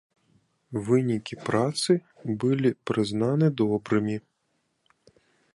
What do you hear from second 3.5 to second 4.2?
добрымі.